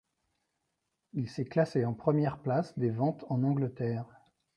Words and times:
Il 1.13 1.29
s’est 1.29 1.45
classé 1.45 1.85
en 1.85 1.93
première 1.93 2.39
place 2.39 2.75
des 2.75 2.89
ventes 2.89 3.23
en 3.29 3.43
Angleterre. 3.43 4.07